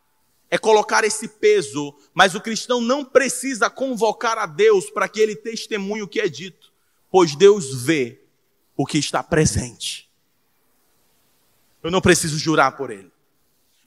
[0.50, 5.36] é colocar esse peso, mas o cristão não precisa convocar a Deus para que ele
[5.36, 6.74] testemunhe o que é dito,
[7.12, 8.20] pois Deus vê
[8.80, 10.10] o que está presente.
[11.84, 13.12] Eu não preciso jurar por ele.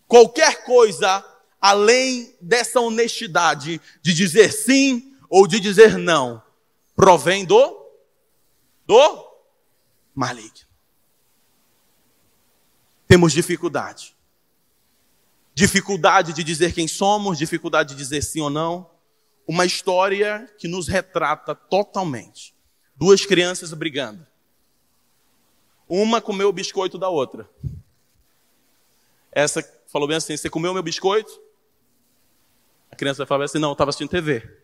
[0.06, 1.24] Qualquer coisa
[1.58, 6.42] além dessa honestidade de dizer sim ou de dizer não,
[6.94, 7.80] provém do
[8.86, 9.32] do
[10.14, 10.68] maligno.
[13.08, 14.14] Temos dificuldade.
[15.54, 18.90] Dificuldade de dizer quem somos, dificuldade de dizer sim ou não.
[19.48, 22.54] Uma história que nos retrata totalmente.
[22.94, 24.30] Duas crianças brigando.
[25.94, 27.46] Uma comeu o biscoito da outra.
[29.30, 31.38] Essa falou bem assim: Você comeu meu biscoito?
[32.90, 34.62] A criança vai falar assim: Não, eu estava assistindo TV.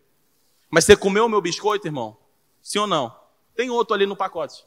[0.71, 2.17] Mas você comeu meu biscoito, irmão?
[2.63, 3.15] Sim ou não?
[3.53, 4.65] Tem outro ali no pacote.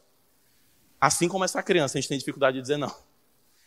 [1.00, 2.94] Assim como essa criança, a gente tem dificuldade de dizer não.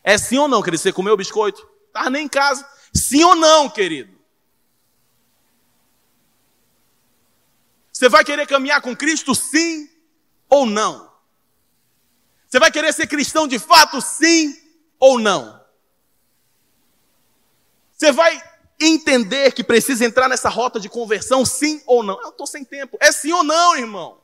[0.02, 0.82] É sim ou não, querido?
[0.82, 1.70] Você comeu o biscoito?
[1.92, 2.66] Tá nem em casa.
[2.94, 4.18] Sim ou não, querido?
[7.92, 9.90] Você vai querer caminhar com Cristo, sim
[10.50, 11.14] ou não?
[12.56, 14.58] Você vai querer ser cristão de fato, sim
[14.98, 15.62] ou não?
[17.92, 18.42] Você vai
[18.80, 22.18] entender que precisa entrar nessa rota de conversão, sim ou não?
[22.22, 22.98] Eu estou sem tempo.
[23.02, 24.22] É sim ou não, irmão?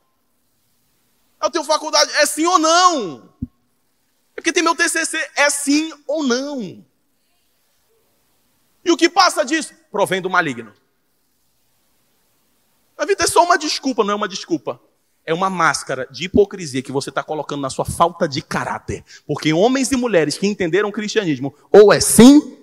[1.42, 3.34] Eu tenho faculdade, é sim ou não?
[3.44, 6.86] É porque tem meu TCC, é sim ou não?
[8.86, 9.74] E o que passa disso?
[9.92, 10.74] Provém do maligno.
[12.98, 14.80] A vida é só uma desculpa, não é uma desculpa.
[15.26, 19.04] É uma máscara de hipocrisia que você está colocando na sua falta de caráter.
[19.26, 22.58] Porque homens e mulheres que entenderam o cristianismo, ou é sim,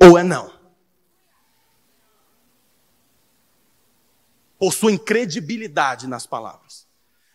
[0.00, 0.56] ou é não.
[4.58, 6.86] possuem credibilidade nas palavras.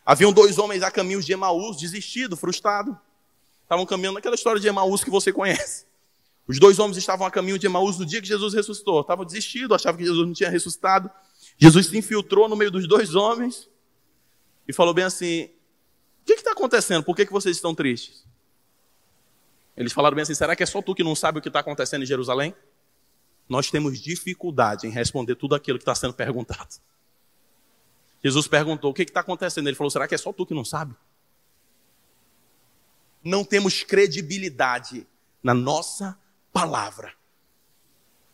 [0.05, 2.97] Haviam dois homens a caminho de Emaús, desistido, frustrado.
[3.63, 5.85] Estavam caminhando naquela história de Emaús que você conhece.
[6.47, 9.01] Os dois homens estavam a caminho de Emaús no dia que Jesus ressuscitou.
[9.01, 11.09] Estavam desistidos, achavam que Jesus não tinha ressuscitado.
[11.57, 13.69] Jesus se infiltrou no meio dos dois homens
[14.67, 15.45] e falou bem assim:
[16.21, 17.03] O que está acontecendo?
[17.03, 18.25] Por que, que vocês estão tristes?
[19.75, 21.59] Eles falaram bem assim: Será que é só tu que não sabe o que está
[21.59, 22.55] acontecendo em Jerusalém?
[23.47, 26.75] Nós temos dificuldade em responder tudo aquilo que está sendo perguntado.
[28.23, 29.67] Jesus perguntou: O que está acontecendo?
[29.67, 30.95] Ele falou: Será que é só tu que não sabe?
[33.23, 35.05] Não temos credibilidade
[35.43, 36.17] na nossa
[36.53, 37.13] palavra.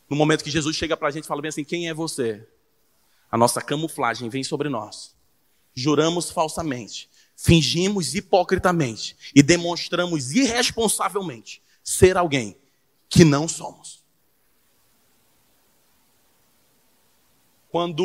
[0.10, 2.48] No momento que Jesus chega para a gente e fala bem assim: Quem é você?
[3.32, 5.17] A nossa camuflagem vem sobre nós.
[5.80, 12.58] Juramos falsamente, fingimos hipocritamente e demonstramos irresponsavelmente ser alguém
[13.08, 14.04] que não somos.
[17.70, 18.04] Quando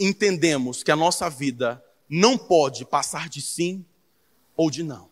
[0.00, 3.86] entendemos que a nossa vida não pode passar de sim
[4.56, 5.08] ou de não.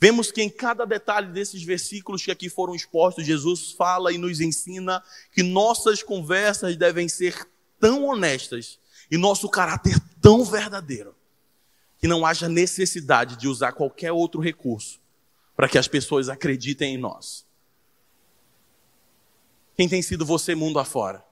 [0.00, 4.40] Vemos que em cada detalhe desses versículos que aqui foram expostos, Jesus fala e nos
[4.40, 5.00] ensina
[5.32, 11.14] que nossas conversas devem ser tão honestas e nosso caráter tão verdadeiro
[11.98, 15.00] que não haja necessidade de usar qualquer outro recurso
[15.56, 17.46] para que as pessoas acreditem em nós.
[19.76, 21.24] Quem tem sido você mundo afora?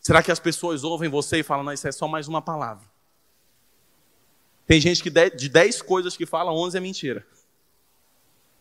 [0.00, 2.88] Será que as pessoas ouvem você e falam, não, isso é só mais uma palavra?
[4.66, 7.26] Tem gente que de 10 coisas que fala, 11 é mentira.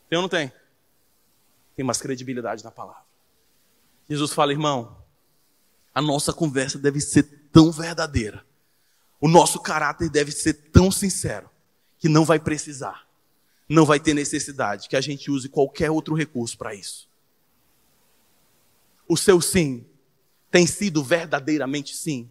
[0.10, 0.52] Tem ou não tem?
[1.76, 3.04] Tem mais credibilidade na palavra.
[4.10, 4.99] Jesus fala, irmão,
[5.94, 8.46] a nossa conversa deve ser tão verdadeira,
[9.20, 11.50] o nosso caráter deve ser tão sincero,
[11.98, 13.08] que não vai precisar,
[13.68, 17.10] não vai ter necessidade que a gente use qualquer outro recurso para isso.
[19.08, 19.86] O seu sim
[20.52, 22.30] tem sido verdadeiramente sim.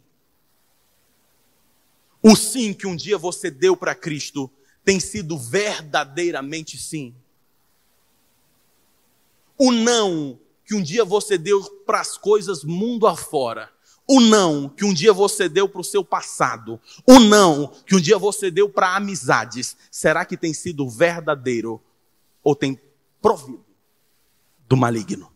[2.22, 4.50] O sim que um dia você deu para Cristo
[4.84, 7.14] tem sido verdadeiramente sim.
[9.56, 13.72] O não que um dia você deu para as coisas mundo afora.
[14.06, 16.78] O não que um dia você deu para o seu passado.
[17.06, 19.74] O não que um dia você deu para amizades.
[19.90, 21.82] Será que tem sido verdadeiro
[22.44, 22.78] ou tem
[23.22, 23.64] provido
[24.68, 25.32] do maligno?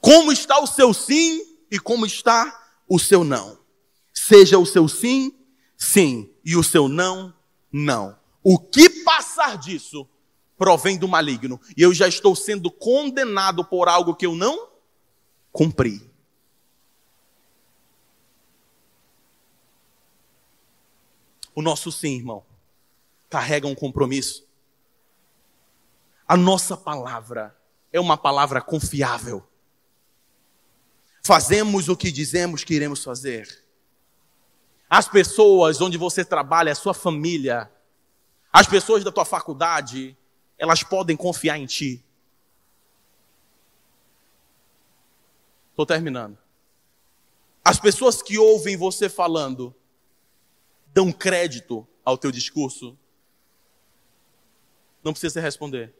[0.00, 3.58] Como está o seu sim e como está o seu não?
[4.14, 5.34] Seja o seu sim,
[5.76, 7.34] sim, e o seu não,
[7.72, 8.16] não.
[8.44, 10.08] O que passar disso
[10.60, 11.58] provém do maligno.
[11.74, 14.68] E eu já estou sendo condenado por algo que eu não
[15.50, 16.06] cumpri.
[21.54, 22.44] O nosso sim, irmão,
[23.30, 24.46] carrega um compromisso.
[26.28, 27.56] A nossa palavra
[27.90, 29.42] é uma palavra confiável.
[31.22, 33.64] Fazemos o que dizemos que iremos fazer.
[34.90, 37.72] As pessoas onde você trabalha, a sua família,
[38.52, 40.18] as pessoas da tua faculdade,
[40.60, 42.04] elas podem confiar em ti.
[45.70, 46.36] Estou terminando.
[47.64, 49.74] As pessoas que ouvem você falando
[50.92, 52.96] dão crédito ao teu discurso?
[55.02, 55.94] Não precisa responder.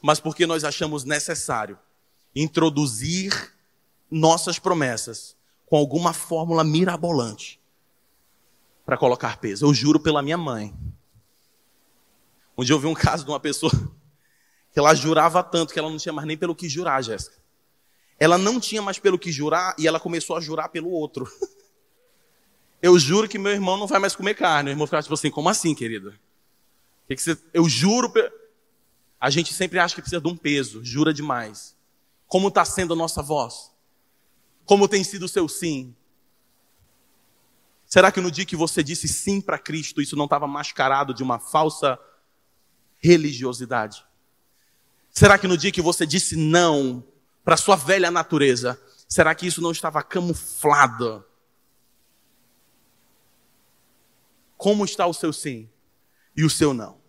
[0.00, 1.78] Mas porque nós achamos necessário
[2.34, 3.54] introduzir
[4.10, 5.36] nossas promessas
[5.66, 7.60] com alguma fórmula mirabolante
[8.86, 9.66] para colocar peso.
[9.66, 10.74] Eu juro pela minha mãe
[12.58, 13.72] um dia eu vi um caso de uma pessoa
[14.72, 17.36] que ela jurava tanto que ela não tinha mais nem pelo que jurar, Jéssica.
[18.18, 21.30] Ela não tinha mais pelo que jurar e ela começou a jurar pelo outro.
[22.82, 24.70] Eu juro que meu irmão não vai mais comer carne.
[24.70, 26.14] O irmão ficava tipo assim, como assim, querida?
[27.52, 28.12] Eu juro.
[29.20, 31.76] A gente sempre acha que precisa de um peso, jura demais.
[32.28, 33.72] Como está sendo a nossa voz?
[34.64, 35.92] Como tem sido o seu sim?
[37.84, 41.22] Será que no dia que você disse sim para Cristo, isso não estava mascarado de
[41.22, 41.98] uma falsa
[42.98, 44.04] religiosidade?
[45.10, 47.04] Será que no dia que você disse não
[47.44, 51.24] para sua velha natureza, será que isso não estava camuflado?
[54.56, 55.68] Como está o seu sim
[56.36, 57.00] e o seu não?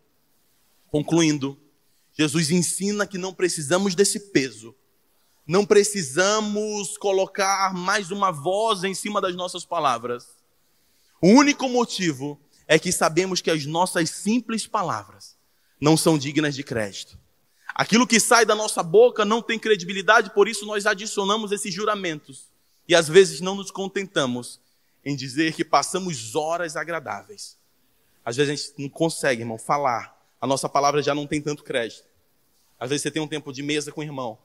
[0.88, 1.60] Concluindo,
[2.13, 4.75] Jesus ensina que não precisamos desse peso.
[5.45, 10.28] Não precisamos colocar mais uma voz em cima das nossas palavras.
[11.21, 15.38] O único motivo é que sabemos que as nossas simples palavras
[15.80, 17.18] não são dignas de crédito.
[17.74, 22.50] Aquilo que sai da nossa boca não tem credibilidade, por isso nós adicionamos esses juramentos.
[22.88, 24.60] E às vezes não nos contentamos
[25.06, 27.58] em dizer que passamos horas agradáveis.
[28.26, 30.18] Às vezes a gente não consegue, irmão, falar.
[30.42, 32.08] A nossa palavra já não tem tanto crédito.
[32.80, 34.38] Às vezes você tem um tempo de mesa com o irmão.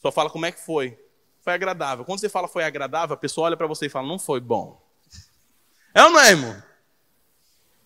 [0.00, 0.98] Só fala como é que foi.
[1.40, 2.04] Foi agradável.
[2.04, 4.80] Quando você fala foi agradável, a pessoa olha para você e fala, não foi bom.
[5.94, 6.62] É ou não é, irmão?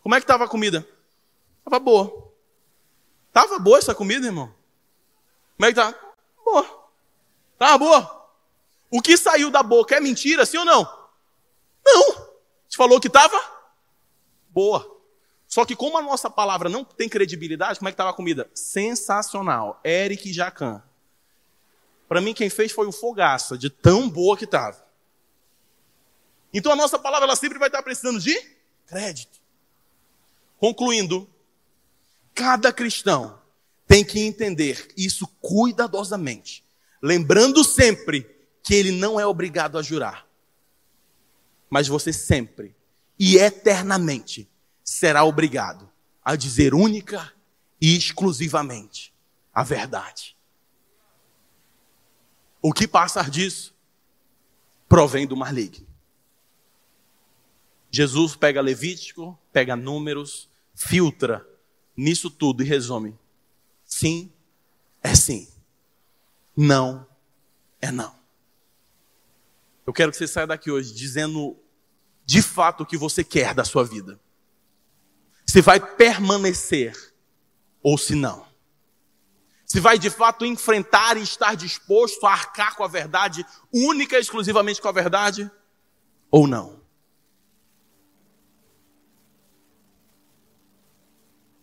[0.01, 0.87] Como é que estava a comida?
[1.59, 2.33] Estava boa.
[3.37, 4.47] Tava boa essa comida, irmão?
[5.59, 5.95] Como é que tá?
[6.43, 6.89] Boa.
[7.59, 8.31] Tava boa.
[8.91, 10.85] O que saiu da boca é mentira, sim ou não?
[11.85, 12.15] Não.
[12.67, 13.39] Você falou que tava
[14.49, 14.91] boa.
[15.47, 18.51] Só que como a nossa palavra não tem credibilidade, como é que estava a comida?
[18.55, 19.83] Sensacional.
[19.85, 20.83] Eric Jacan.
[22.09, 24.83] Para mim, quem fez foi o Fogaça, de tão boa que estava.
[26.55, 28.35] Então a nossa palavra ela sempre vai estar precisando de
[28.87, 29.39] crédito.
[30.59, 31.29] Concluindo,
[32.37, 33.41] Cada cristão
[33.89, 36.63] tem que entender isso cuidadosamente,
[37.03, 38.31] lembrando sempre
[38.63, 40.29] que ele não é obrigado a jurar,
[41.71, 42.77] mas você sempre
[43.19, 44.47] e eternamente
[44.85, 45.91] será obrigado
[46.23, 47.33] a dizer única
[47.81, 49.15] e exclusivamente
[49.51, 50.37] a verdade.
[52.61, 53.75] O que passar disso
[54.87, 55.87] provém do maligno.
[57.91, 61.56] Jesus pega Levítico, pega números, filtra
[61.97, 63.19] nisso tudo e resume:
[63.85, 64.33] sim
[65.03, 65.49] é sim,
[66.57, 67.07] não
[67.81, 68.15] é não.
[69.87, 71.57] Eu quero que você saia daqui hoje dizendo
[72.25, 74.21] de fato o que você quer da sua vida.
[75.47, 77.15] Se vai permanecer
[77.81, 78.45] ou se não.
[79.65, 84.21] Se vai de fato enfrentar e estar disposto a arcar com a verdade, única e
[84.21, 85.51] exclusivamente com a verdade,
[86.31, 86.81] ou não.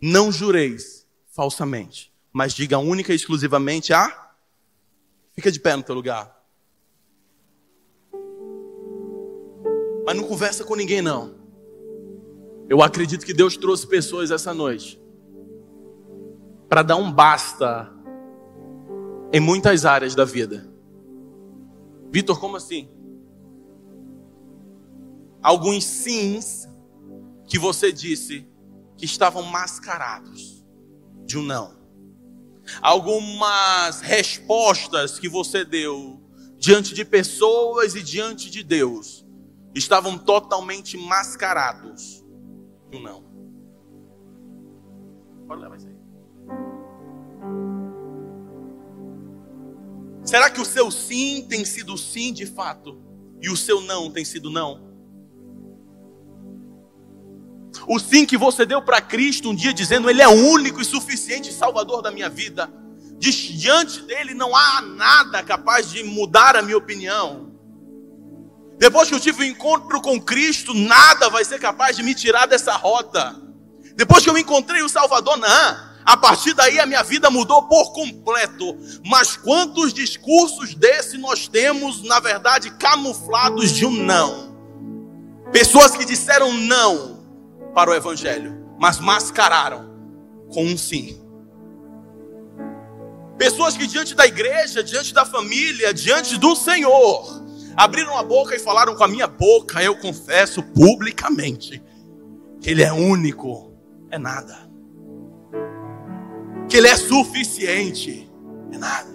[0.06, 4.34] Não jureis falsamente, mas diga única e exclusivamente a.
[5.32, 6.44] Fica de pé no teu lugar.
[10.04, 11.36] Mas não conversa com ninguém, não.
[12.68, 15.00] Eu acredito que Deus trouxe pessoas essa noite
[16.68, 17.90] para dar um basta
[19.32, 20.70] em muitas áreas da vida.
[22.10, 22.90] Vitor, como assim?
[25.42, 26.68] Alguns sims
[27.46, 28.52] que você disse
[29.04, 30.64] que estavam mascarados
[31.26, 31.76] de um não.
[32.80, 36.22] Algumas respostas que você deu
[36.56, 39.26] diante de pessoas e diante de Deus
[39.74, 42.24] estavam totalmente mascarados
[42.90, 43.24] de um não.
[45.46, 45.98] Pode levar aí.
[50.24, 52.98] Será que o seu sim tem sido sim de fato
[53.42, 54.83] e o seu não tem sido não?
[57.86, 61.52] O sim que você deu para Cristo um dia dizendo Ele é único e suficiente
[61.52, 62.70] Salvador da minha vida.
[63.18, 67.52] Diante dele não há nada capaz de mudar a minha opinião.
[68.78, 72.14] Depois que eu tive o um encontro com Cristo, nada vai ser capaz de me
[72.14, 73.40] tirar dessa rota.
[73.96, 75.94] Depois que eu encontrei o Salvador, não.
[76.04, 78.76] A partir daí a minha vida mudou por completo.
[79.06, 84.54] Mas quantos discursos desse nós temos, na verdade, camuflados de um não?
[85.50, 87.13] Pessoas que disseram não
[87.74, 89.92] para o Evangelho, mas mascararam
[90.52, 91.20] com um sim.
[93.36, 97.44] Pessoas que diante da igreja, diante da família, diante do Senhor,
[97.76, 101.82] abriram a boca e falaram com a minha boca, eu confesso publicamente,
[102.60, 103.74] que Ele é único,
[104.10, 104.70] é nada.
[106.68, 108.30] Que Ele é suficiente,
[108.72, 109.12] é nada.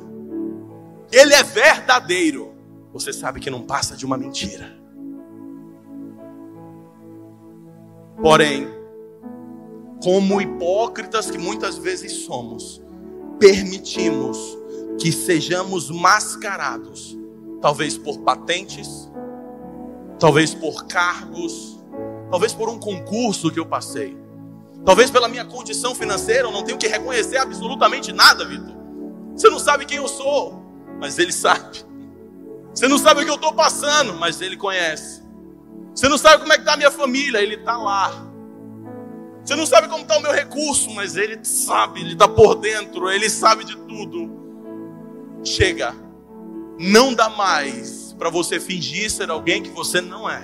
[1.12, 2.54] Ele é verdadeiro,
[2.92, 4.79] você sabe que não passa de uma mentira.
[8.22, 8.68] Porém,
[10.04, 12.82] como hipócritas que muitas vezes somos,
[13.40, 14.58] permitimos
[15.00, 17.18] que sejamos mascarados,
[17.62, 19.10] talvez por patentes,
[20.20, 21.80] talvez por cargos,
[22.30, 24.18] talvez por um concurso que eu passei,
[24.86, 28.78] talvez pela minha condição financeira, eu não tenho que reconhecer absolutamente nada, Vitor.
[29.34, 30.62] Você não sabe quem eu sou,
[31.00, 31.86] mas ele sabe.
[32.74, 35.19] Você não sabe o que eu estou passando, mas ele conhece.
[36.00, 38.26] Você não sabe como é que está a minha família, ele está lá.
[39.44, 43.10] Você não sabe como está o meu recurso, mas ele sabe, ele está por dentro,
[43.12, 44.32] ele sabe de tudo.
[45.44, 45.94] Chega,
[46.80, 50.42] não dá mais para você fingir ser alguém que você não é.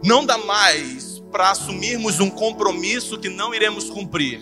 [0.00, 4.40] Não dá mais para assumirmos um compromisso que não iremos cumprir.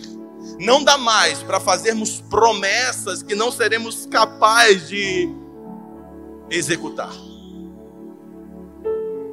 [0.59, 5.27] Não dá mais para fazermos promessas que não seremos capazes de
[6.51, 7.28] executar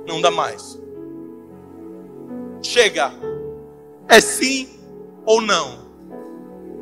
[0.07, 0.81] não dá mais.
[2.63, 3.13] Chega.
[4.09, 4.69] É sim
[5.25, 5.87] ou não?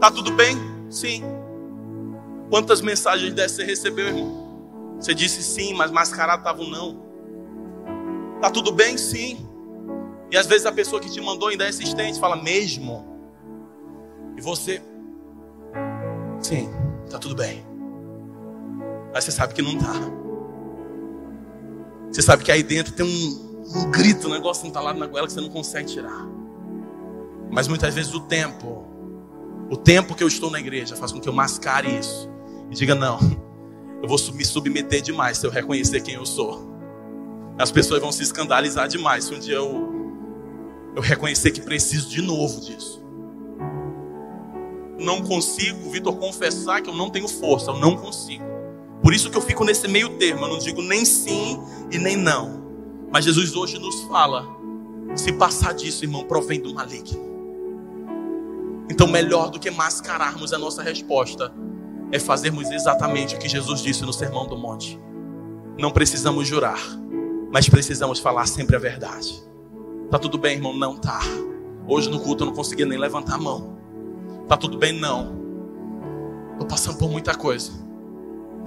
[0.01, 0.57] Tá tudo bem?
[0.91, 1.23] Sim.
[2.51, 4.45] Quantas mensagens dessas você recebeu, irmão?
[5.01, 7.03] Você disse sim, mas mascarado estava um não.
[8.41, 8.97] Tá tudo bem?
[8.97, 9.49] Sim.
[10.31, 13.05] E às vezes a pessoa que te mandou ainda é insistente, fala mesmo.
[14.37, 14.83] E você,
[16.41, 16.69] sim,
[17.09, 17.65] tá tudo bem.
[19.13, 19.93] Mas você sabe que não tá.
[22.15, 25.33] Você sabe que aí dentro tem um, um grito, um negócio entalado na goela que
[25.33, 26.25] você não consegue tirar.
[27.51, 28.87] Mas muitas vezes o tempo,
[29.69, 32.31] o tempo que eu estou na igreja faz com que eu mascare isso.
[32.71, 33.19] E diga, não,
[34.01, 36.73] eu vou me submeter demais se eu reconhecer quem eu sou.
[37.59, 39.93] As pessoas vão se escandalizar demais se um dia eu,
[40.95, 43.03] eu reconhecer que preciso de novo disso.
[45.01, 48.45] Não consigo, Vitor, confessar que eu não tenho força, eu não consigo.
[49.05, 52.17] Por isso que eu fico nesse meio termo, eu não digo nem sim e nem
[52.17, 52.65] não.
[53.13, 54.49] Mas Jesus hoje nos fala:
[55.15, 57.21] se passar disso, irmão, provém do maligno.
[58.91, 61.53] Então, melhor do que mascararmos a nossa resposta,
[62.11, 64.99] é fazermos exatamente o que Jesus disse no Sermão do Monte.
[65.79, 66.81] Não precisamos jurar,
[67.53, 69.45] mas precisamos falar sempre a verdade.
[70.11, 70.75] Tá tudo bem, irmão?
[70.75, 71.21] Não tá.
[71.87, 73.77] Hoje no culto eu não consegui nem levantar a mão.
[74.49, 74.99] Tá tudo bem?
[74.99, 75.37] Não.
[76.59, 77.84] Tô passando por muita coisa.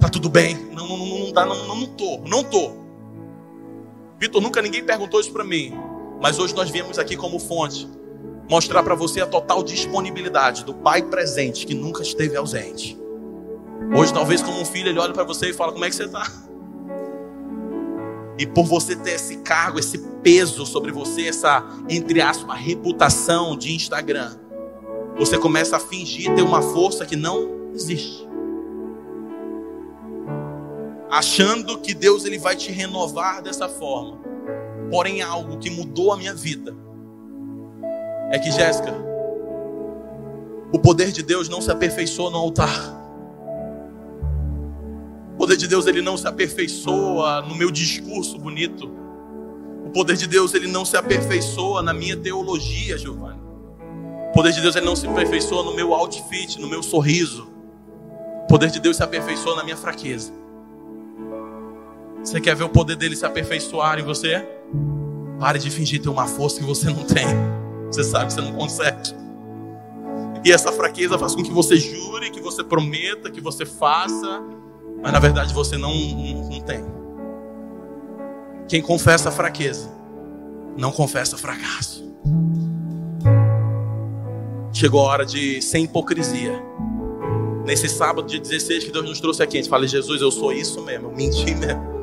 [0.00, 0.54] Tá tudo bem?
[0.72, 2.72] Não, não, não, não dá, não, não, não tô, não tô.
[4.18, 5.72] Vitor, nunca ninguém perguntou isso para mim,
[6.20, 7.88] mas hoje nós viemos aqui como fonte
[8.48, 12.98] mostrar para você a total disponibilidade do pai presente que nunca esteve ausente.
[13.94, 16.04] Hoje, talvez como um filho, ele olha para você e fala: Como é que você
[16.04, 16.30] está?
[18.38, 23.74] E por você ter esse cargo, esse peso sobre você, essa, entre aspas, reputação de
[23.74, 24.36] Instagram,
[25.16, 28.27] você começa a fingir ter uma força que não existe.
[31.10, 34.18] Achando que Deus ele vai te renovar dessa forma.
[34.90, 36.74] Porém, algo que mudou a minha vida
[38.30, 38.94] é que, Jéssica,
[40.70, 42.94] o poder de Deus não se aperfeiçoa no altar.
[45.32, 48.90] O poder de Deus ele não se aperfeiçoa no meu discurso bonito.
[49.86, 53.40] O poder de Deus ele não se aperfeiçoa na minha teologia, Giovanni.
[54.28, 57.48] O poder de Deus ele não se aperfeiçoa no meu outfit, no meu sorriso.
[58.44, 60.37] O poder de Deus se aperfeiçoa na minha fraqueza.
[62.22, 64.46] Você quer ver o poder dele se aperfeiçoar em você?
[65.38, 67.26] Pare de fingir ter uma força que você não tem.
[67.86, 69.14] Você sabe que você não consegue.
[70.44, 74.42] E essa fraqueza faz com que você jure, que você prometa, que você faça,
[75.02, 76.84] mas na verdade você não, não, não tem.
[78.68, 79.90] Quem confessa fraqueza,
[80.76, 82.06] não confessa fracasso.
[84.72, 86.62] Chegou a hora de sem hipocrisia.
[87.64, 90.52] Nesse sábado de 16 que Deus nos trouxe aqui, a gente fala, Jesus, eu sou
[90.52, 91.97] isso mesmo, eu menti mesmo.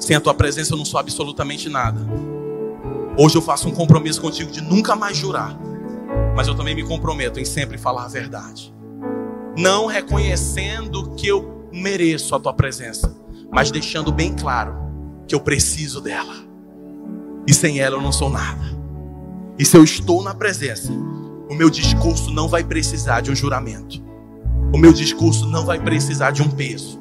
[0.00, 2.00] Sem a tua presença eu não sou absolutamente nada.
[3.16, 5.56] Hoje eu faço um compromisso contigo de nunca mais jurar
[6.34, 8.74] mas eu também me comprometo em sempre falar a verdade.
[9.56, 13.14] Não reconhecendo que eu mereço a tua presença,
[13.52, 14.74] mas deixando bem claro
[15.26, 16.34] que eu preciso dela.
[17.46, 18.64] E sem ela eu não sou nada.
[19.58, 20.92] E se eu estou na presença,
[21.50, 24.02] o meu discurso não vai precisar de um juramento.
[24.72, 26.98] O meu discurso não vai precisar de um peso.